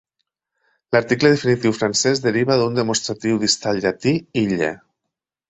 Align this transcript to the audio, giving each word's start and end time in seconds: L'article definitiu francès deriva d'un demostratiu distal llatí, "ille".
L'article 0.95 1.29
definitiu 1.33 1.75
francès 1.79 2.21
deriva 2.23 2.57
d'un 2.63 2.81
demostratiu 2.81 3.39
distal 3.45 3.83
llatí, 3.85 4.17
"ille". 4.45 4.73